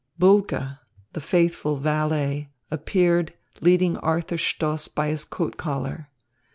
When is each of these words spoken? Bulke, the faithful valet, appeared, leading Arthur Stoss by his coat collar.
Bulke, 0.17 0.79
the 1.13 1.21
faithful 1.21 1.75
valet, 1.77 2.49
appeared, 2.71 3.35
leading 3.59 3.97
Arthur 3.97 4.39
Stoss 4.39 4.87
by 4.87 5.09
his 5.09 5.23
coat 5.23 5.57
collar. 5.57 6.09